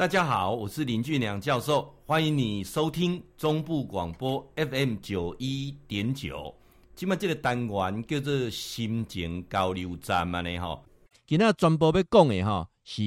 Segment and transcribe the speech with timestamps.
[0.00, 6.54] 大家好，我是林俊良教授，欢迎你收听中部广播 FM 九一点九。
[6.96, 10.80] 今麦这个单元叫做心情交流站嘛呢哈。
[11.26, 13.02] 今天专播要讲的哈是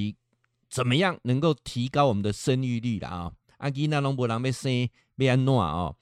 [0.69, 3.31] 怎么样能够提高我们的生育率啦啊？
[3.57, 5.95] 啊，囡仔拢无人要生，要安怎哦？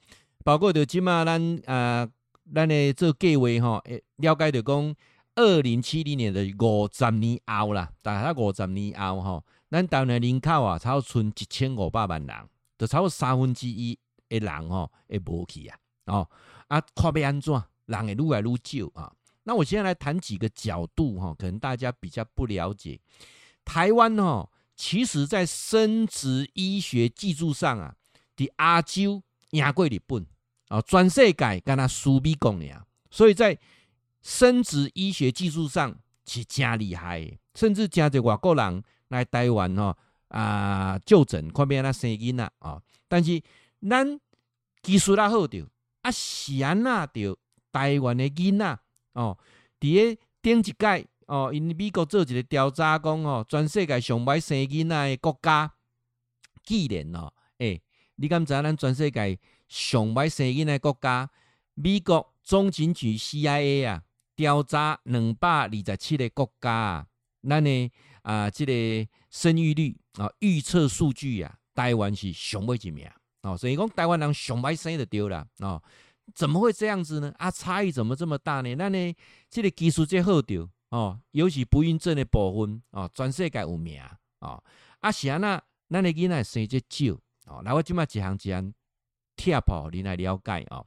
[0.44, 2.06] 包括着今麦咱啊，
[2.54, 3.82] 咱的这个计划哈，
[4.16, 4.94] 了解着讲
[5.36, 9.42] 二零七零年的五十年后啦，大概五十年后哈。
[9.72, 16.28] 咱台湾人口啊，差不多剩一千五百万人，就差不多三分之一的人吼会无去啊，哦
[16.68, 17.54] 啊，看要安怎，
[17.86, 19.10] 人会愈来愈少啊。
[19.44, 23.00] 那我现在来谈几个角度哈，可能大家比较不了解。
[23.64, 24.46] 台湾哈，
[24.76, 27.94] 其实在生殖医学技术上啊，
[28.36, 30.26] 伫亚洲赢过日本
[30.68, 33.58] 啊，全世界敢若输美国尔，所以在
[34.20, 35.96] 生殖医学技术上
[36.26, 38.84] 是真厉害，甚至真侪外国人。
[39.12, 39.96] 来台湾吼
[40.28, 43.40] 啊，就诊看要安怎生囡仔啊，但是
[43.88, 44.18] 咱
[44.82, 45.66] 技术也好着
[46.00, 47.38] 啊，是安怎着
[47.70, 48.78] 台湾的囡仔
[49.12, 49.38] 哦，
[49.78, 55.72] 伫诶顶一届哦，因美国做一个调查讲哦，全世界上歹生囡仔的国家，
[56.64, 57.80] 既然哦，诶、
[58.16, 61.28] 你敢知咱全世界上歹生囡仔的国家？
[61.74, 64.02] 美国中情局 CIA 啊，
[64.34, 67.06] 调查两百二十七个国家啊，
[67.46, 67.90] 咱呢？
[68.22, 73.08] 啊，这个生育率啊，预测数据啊，台湾是上尾一名
[73.42, 75.82] 哦，所以讲台湾人上歹生就对啦哦。
[76.34, 77.34] 怎么会这样子呢？
[77.36, 78.74] 啊，差异怎么这么大呢？
[78.76, 79.14] 那呢，
[79.50, 84.00] 这个技术最好着哦，尤其不孕症的部分哦，全世界有名
[84.38, 84.62] 哦。
[85.00, 87.60] 啊，是安那，咱的囡仔生这少哦。
[87.64, 88.72] 来，我今麦一项一项
[89.34, 90.86] 贴破你来了解哦。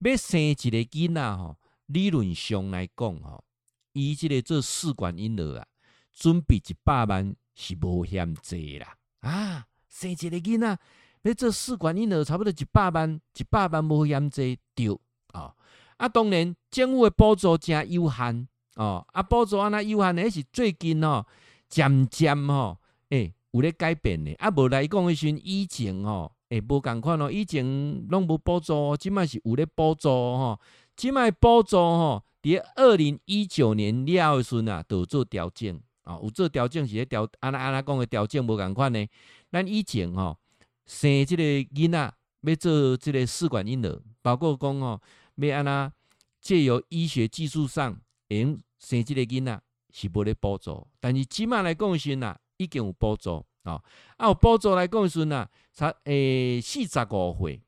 [0.00, 3.44] 要生一个囡仔吼，理论上来讲吼，
[3.92, 5.66] 伊这个做试管婴儿啊。
[6.12, 9.66] 准备一百万是无嫌济啦啊！
[9.88, 10.78] 生一个囡仔，
[11.22, 14.88] 要做试管婴儿，差不多一百万，一百万无嫌济对
[15.32, 15.54] 啊！
[15.96, 19.06] 啊，当然政府的补助真有限哦。
[19.12, 21.24] 啊，补助安那有限，迄是最近哦，
[21.68, 22.78] 渐渐吼，
[23.10, 24.34] 诶、欸，有咧改变的。
[24.34, 27.30] 啊，无来讲迄时以前吼，诶、无共款咯。
[27.30, 27.64] 以前
[28.08, 30.58] 拢无补助，即摆是有咧补助吼。
[30.96, 35.80] 即摆补助吼，伫二零一九年了诶时阵啊，都做调整。
[36.02, 39.06] 啊，有做调整是咧调，安那安那讲诶调整无共款呢？
[39.52, 40.36] 咱以前吼
[40.84, 45.00] 生即个囡仔要做即个试管婴儿，包括讲吼
[45.36, 45.92] 要安那
[46.40, 47.96] 借由医学技术上
[48.28, 53.80] 用生即个囡仔是无咧补助，但是起码来讲时呐，已经有补助啊。
[54.16, 57.62] 啊，有补助来讲时呐，才诶四十五岁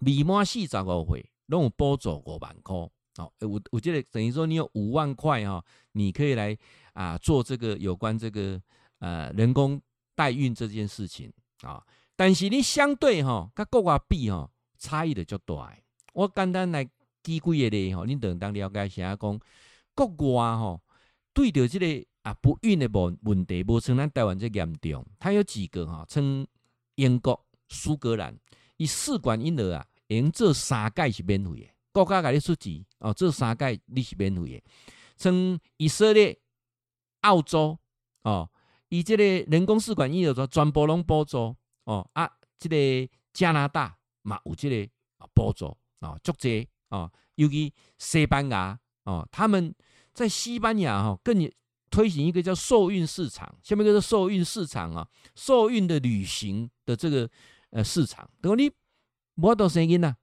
[0.00, 2.74] 未满四十五岁拢有补助五万块。
[3.16, 6.56] 哦，有有即个等于说你有五万块哈，你可以来。
[6.92, 8.60] 啊，做这个有关这个
[8.98, 9.80] 呃人工
[10.14, 11.82] 代孕这件事情啊，
[12.16, 15.74] 但是你相对哈，跟国外比哈，差异的较大。
[16.12, 16.90] 我简单来举
[17.22, 19.40] 几个例哈，你等当了解一下讲，
[19.94, 20.80] 国外哈
[21.32, 25.06] 对着这个啊不孕的问问题，无像咱台湾这严重。
[25.18, 26.46] 它有几个哈，称
[26.96, 28.36] 英国苏格兰，
[28.76, 34.62] 以试管婴儿啊，用这三届是免费的，国家给你出钱哦，这三届你是免费的，
[35.16, 36.36] 称以色列。
[37.22, 37.78] 澳洲
[38.22, 38.48] 哦，
[38.88, 41.54] 以这个人工试管婴儿做全部拢补助
[41.84, 44.90] 哦啊，这个加拿大嘛有这个
[45.34, 49.74] 补助啊，足济啊，尤其西班牙哦，他们
[50.12, 51.50] 在西班牙哈更
[51.90, 57.28] 推行一个叫受孕市场，下面叫做受孕市场啊，受孕的旅行的这个
[57.70, 58.72] 呃市场，等于你
[59.36, 60.14] 无多生囡呐，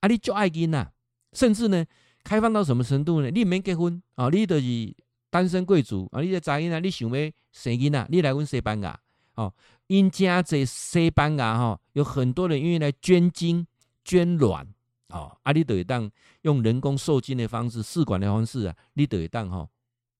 [0.00, 0.90] 啊你就爱囡呐，
[1.32, 1.84] 甚至呢
[2.24, 3.30] 开放到什么程度呢？
[3.30, 4.96] 你免结婚啊，你就是。
[5.30, 7.14] 单身贵族啊，你在查囡仔，你想要
[7.52, 8.98] 生囡仔，你来阮西班牙
[9.36, 9.54] 哦。
[9.86, 13.66] 因家在西班牙哦，有很多人愿意来捐精
[14.04, 14.66] 捐卵
[15.08, 15.36] 哦。
[15.42, 16.10] 啊，你就会当
[16.42, 19.68] 用人工受精的方式、试管的方式啊，你就会当吼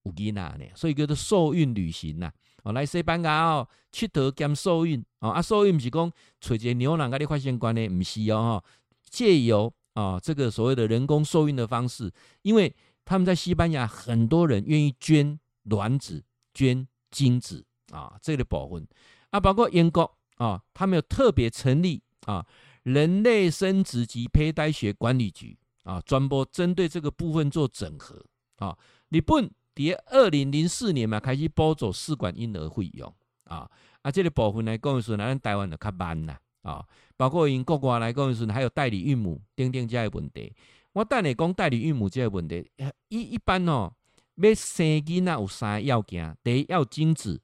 [0.05, 0.65] 有囡仔呢。
[0.75, 2.31] 所以叫做受孕旅行呐。
[2.63, 5.31] 哦，来西班牙哦，佚佗兼受孕哦。
[5.31, 8.63] 啊，受孕不是讲找一个牛郎跟你发生关系，不是哦。
[9.09, 12.73] 借由啊这个所谓的人工受孕的方式，因为。
[13.05, 16.23] 他们在西班牙，很多人愿意捐卵子、
[16.55, 18.87] 捐精子啊，这个部分
[19.31, 22.47] 啊，包括英国啊，他们有特别成立啊，
[22.85, 28.25] 人类生殖及胚胎学管理局啊，专门针对这个部分做整合
[28.57, 28.77] 啊。
[29.09, 33.13] 日本在二零零四年嘛，开始补助试管婴儿费用
[33.45, 33.69] 啊，
[34.03, 36.87] 啊，这个部分来讲是咱台湾的较慢啦啊，
[37.17, 40.55] 包括因国外来讲是还有代理孕母等等这些问题。
[40.93, 42.69] 我等下讲代理孕母这个问题，
[43.09, 43.93] 一一般哦，
[44.37, 47.41] 要生囡仔有三个要件：第一要精子，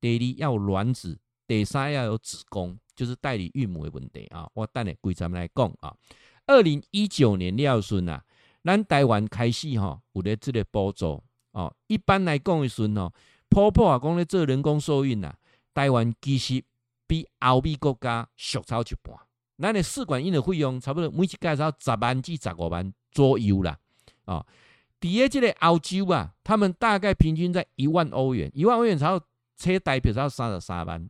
[0.00, 4.48] 第二要卵子，第三要有子宫，就是代理孕母的问题啊。
[4.52, 5.94] 我等下归咱们来讲啊。
[6.46, 8.22] 二零一九年了顺啊，
[8.64, 11.74] 咱台湾开始吼有咧这个补助哦。
[11.86, 13.10] 一般来讲的顺哦，
[13.48, 15.34] 婆婆啊讲咧做人工受孕呐，
[15.72, 16.62] 台湾其实
[17.06, 19.16] 比欧美国家俗超一半。
[19.60, 23.78] 咱的试管婴儿费用差不多每一届要十万至十五万左右啦。
[24.24, 24.44] 啊，
[24.98, 29.20] 底下这个欧洲啊，他们大概平均在一万欧元，一万欧元才
[29.56, 31.08] 车代表才三十三万。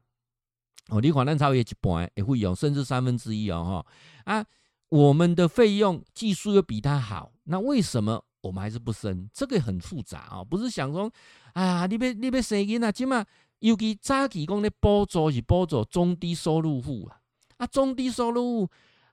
[0.88, 3.85] 哦，你看咱差不多一半的费用，甚至三分之一哦，
[4.25, 4.44] 哈啊。
[4.88, 9.31] 我们的费用技术又比他好，那为什么我们还是不生？
[9.32, 11.08] 这个很复杂啊，不是想说
[11.52, 13.25] 啊，你别你别生囡仔，起码
[13.61, 17.19] 尤其早期讲的补助是补助中低收入户啊，
[17.60, 18.66] 啊中低收入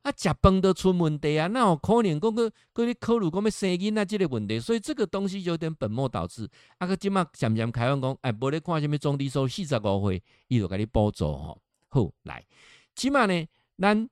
[0.03, 6.49] 啊，食饭都出问题啊，那有可能讲个个你考虑讲要生囡仔这个问题，所以这个东西就有点本末倒置。
[6.77, 11.61] 啊，个起码渐渐开放讲，哎，无咧看什么中低收入四十五岁，伊就给你补助吼。
[11.89, 12.45] 好，来，
[12.95, 13.45] 起码呢，
[13.77, 14.09] 咱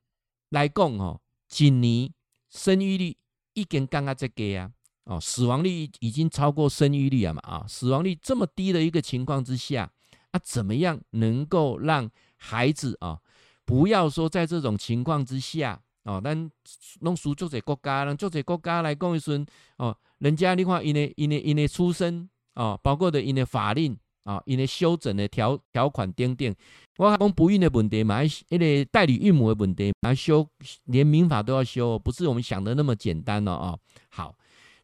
[0.50, 1.22] 来讲吼。
[1.48, 2.12] 今年
[2.50, 3.16] 生育率
[3.54, 4.70] 已经降到这个啊，
[5.06, 9.90] 哦，死亡率已经超过生育率啊嘛，啊，死亡率这么低的一个情况之下，
[10.32, 13.22] 啊，怎么样能够让孩子啊，
[13.66, 16.50] 不要说在这种情况之下，哦，咱
[17.02, 19.46] 弄输做这国家，让做这国家来讲一声，
[19.78, 23.98] 哦，人家你看因为因为因为出生，哦，包括的因为法令。
[24.26, 26.52] 啊，因为修整的条条款等等，
[26.98, 30.50] 我讲不孕的问题嘛，因为代理孕母的问题嘛，修
[30.86, 33.78] 连民法都要修，不是我们想的那么简单了啊。
[34.10, 34.36] 好，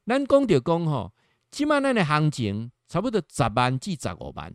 [0.05, 1.11] 咱讲就讲吼，
[1.49, 4.53] 起码咱的行情差不多十万至十五万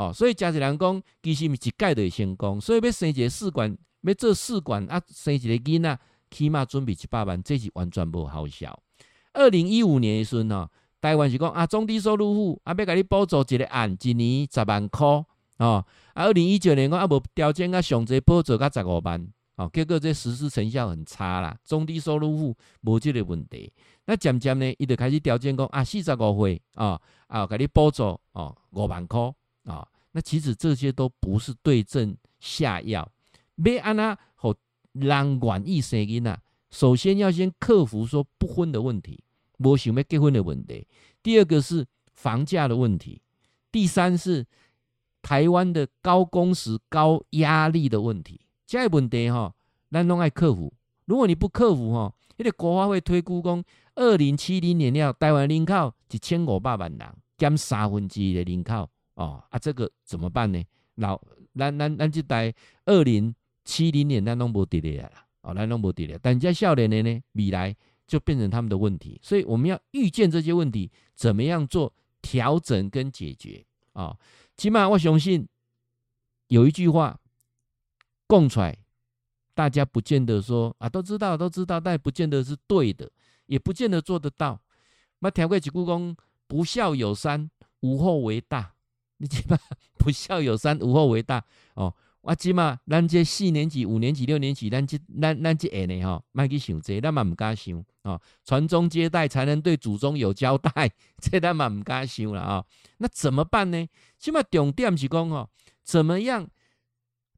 [0.00, 5.98] 哦，所以假设人讲，其实毋是一届就会成功，所以要生一个试管，要做试管啊，生一个囡仔，
[6.30, 8.74] 起码准备一百万，这是完全无好笑。
[9.34, 10.68] 二零一五年的时候
[11.02, 15.26] 台湾是讲啊，中低收入户啊，要给你补助一个案，一年十万块哦。
[15.58, 19.68] 啊，二零一九年讲啊，无条件啊，上济补助甲十五万哦。
[19.70, 23.70] 结果这实施成效很差啦，中低收入户无这个问题。
[24.06, 29.30] 那渐渐呢，伊就开始条件讲啊，四十五岁啊，啊，给你补助哦，五万块
[29.64, 29.86] 啊。
[30.12, 33.08] 那其实这些都不是对症下药，
[33.56, 34.52] 要安那好
[34.92, 36.40] 人愿意生囡仔，
[36.70, 39.22] 首先要先克服说不婚的问题。
[39.58, 40.86] 无想要结婚的问题，
[41.22, 43.20] 第二个是房价的问题，
[43.70, 44.46] 第三是
[45.20, 48.40] 台湾的高工时、高压力的问题。
[48.66, 49.54] 这个问题哈，
[49.90, 50.72] 咱拢爱克服。
[51.04, 53.62] 如果你不克服哈，那个国发会推估讲，
[53.96, 58.88] 二零七零年了，台湾人口一千五百万人，减三分之一的人口
[59.20, 60.64] 哦，啊，这个怎么办呢？
[60.94, 61.20] 老，
[61.54, 62.54] 咱咱咱这代
[62.86, 63.34] 二零
[63.64, 66.18] 七零年咱拢无得了啦，哦，咱拢无得了。
[66.22, 67.76] 但这少年的呢，未来。
[68.10, 74.18] 就变成他们的问题，所以我们要预见这些问题，怎么样做调整跟解决啊？
[74.56, 75.46] 起码我相信
[76.48, 77.20] 有一句话
[78.26, 78.76] 供出来，
[79.54, 83.08] 大家不见得说啊，都知道都知道，但不见得是对的，
[83.46, 84.60] 也不见得做得到。
[85.20, 86.16] 那调过几故宫，
[86.48, 88.74] 不孝有三，无后为大。
[89.20, 89.56] 你起码
[89.98, 91.44] 不孝有三，无后为大
[91.74, 91.94] 哦。
[92.22, 98.20] 我即嘛，咱这四年级、五年级、六年级，咱这咱咱这下呢吼，莫去想这，咱嘛唔敢想哦。
[98.44, 102.64] 传宗接代才能对祖宗有交代， 这咱嘛唔敢想了啊、
[102.98, 103.88] 那怎么办呢？
[104.18, 105.48] 起码重点是讲哦，
[105.82, 106.46] 怎么样？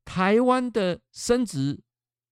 [0.05, 1.81] 台湾的生殖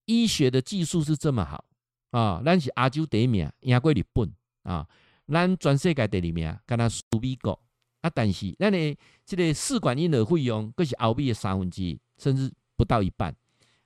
[0.06, 1.64] 医学的技术是这么好
[2.10, 4.28] 啊，咱是亚洲第一名，赢过日本
[4.64, 4.84] 啊，
[5.28, 7.62] 咱全世界第二名，跟他输美国
[8.00, 8.10] 啊。
[8.14, 11.98] 但是咱的这个试管婴儿费用，佫是澳币的三分之一。
[12.18, 13.34] 甚至不到一半，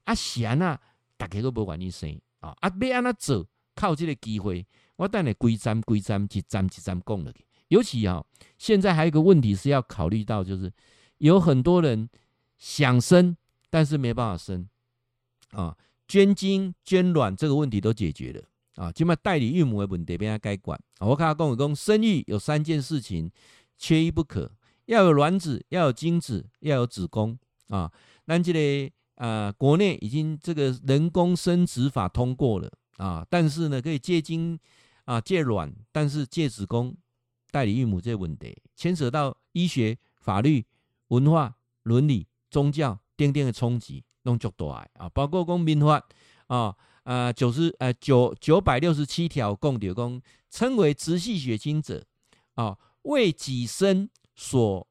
[0.03, 0.77] 啊，闲啊，
[1.17, 3.47] 大家都不愿意生啊，啊，要安怎做？
[3.77, 4.67] 靠这个机会，
[4.97, 7.47] 我等下规站规站一站一站讲落去。
[7.69, 8.25] 尤其啊，
[8.59, 10.73] 现在还有一个问题是要考虑到，就是
[11.19, 12.09] 有很多人
[12.59, 13.37] 想生，
[13.71, 14.69] 但是没办法生
[15.53, 15.77] 啊，
[16.09, 18.43] 捐精捐卵这个问题都解决了
[18.75, 20.77] 啊，起码代理孕母的问题变该管。
[20.99, 23.31] 我跟他讲讲，生育有三件事情
[23.79, 24.51] 缺一不可，
[24.87, 27.39] 要有卵子，要有精子，要有子宫
[27.69, 27.91] 啊。
[28.27, 34.59] 咱这个啊，国内已经这个人工生殖法通过了啊，但是呢，可以借精
[35.05, 36.97] 啊，借卵，但是借子宫
[37.51, 40.65] 代理孕母这个问题，牵扯到医学、法律、
[41.09, 46.03] 文化、伦理、宗教等等的冲击，弄足大啊，包括讲民法
[46.47, 52.05] 啊啊九十呃九九百六十七条讲的讲，称为直系血亲者
[52.55, 54.87] 啊，为己身所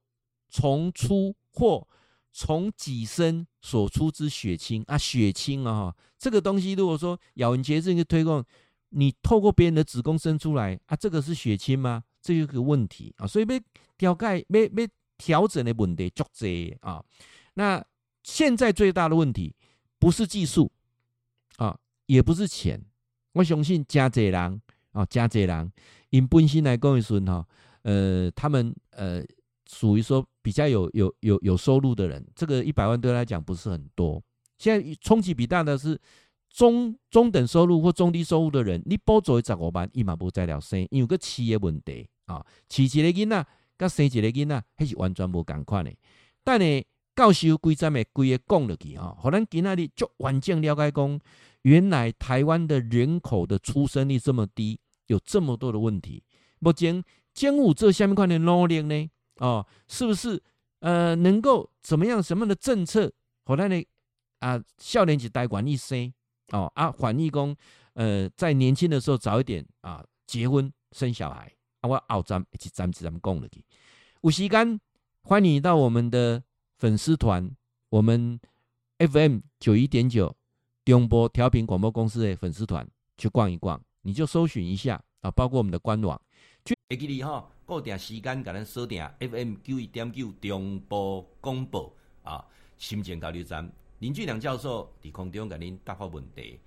[0.50, 1.88] 从出或。
[2.36, 8.44] 从己身所出之血亲啊，血亲啊，这个东西如果说咬文嚼字去推广，
[8.90, 12.04] 你透过别人的子宫生出来啊，这个是血亲吗？
[12.24, 13.62] 这有个问题啊，所以被
[14.00, 17.06] 调解、被被调整的问题足多啊。
[17.54, 17.86] 那
[18.24, 19.56] 现在最大的问题
[20.00, 20.72] 不是技术
[21.58, 21.78] 啊，
[22.08, 22.84] 也不是钱。
[23.34, 25.72] 我相信加济人啊，加济人，
[26.10, 27.48] 因本身来讲的时候，哈，
[27.84, 29.24] 呃，他们呃
[29.70, 34.22] 属于说比较有有有有收入的人，这个一百万对他来讲不是很多。
[34.58, 36.00] 现在冲击比大的是
[36.50, 43.48] 中中等收入或中低收入的人，你补助十五万，伊嘛无再了生，因为个饲的问题啊，饲一个囡仔，
[43.78, 45.92] 甲生一个囡仔，迄是完全无共款的。
[46.44, 46.84] 但呢，
[47.16, 51.20] 教授规站的规个讲落去啊，互咱今仔日就完整了解讲。
[51.64, 56.22] 原来台湾的人口的出生率这么低，有这么多的问题。
[56.60, 57.02] 目前
[57.34, 59.10] 政府做下面块的努力呢？
[59.38, 60.42] 哦，是不是
[60.80, 62.22] 呃能够怎么样？
[62.22, 63.12] 什么样的政策？
[63.46, 63.84] 后来呢
[64.40, 66.14] 啊，少年去代管一生
[66.52, 67.56] 哦啊，反义工
[67.94, 73.64] 呃，在年轻的时候早一点啊结婚生小孩啊，我后站一起站起咱们讲了去。
[74.22, 74.80] 有时间
[75.22, 76.44] 欢迎你到我们的
[76.78, 77.50] 粉丝团，
[77.90, 78.40] 我们
[79.00, 80.36] FM 九一点九。
[80.86, 82.86] 中波调频广播公司的粉丝团
[83.18, 86.22] 去逛一逛，你就搜寻一下啊，包括我们的官网。
[86.94, 92.46] 会记哩吼，固定时间，甲咱锁定 FM 九一点九中波广播啊，
[92.78, 96.60] 心情交流站林俊良教授伫空中甲恁答复问题。